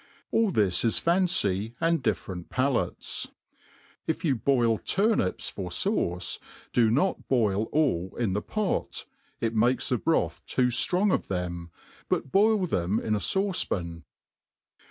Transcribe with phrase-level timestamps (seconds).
[0.31, 3.27] All this is fancy, and dfiFerent palates.
[4.07, 6.39] If you boil turnips for fauce,
[6.73, 9.05] do not boil all in the pot,
[9.41, 11.69] it makes the broth too ftrong of them,
[12.09, 14.03] but boil them in a fauce pan.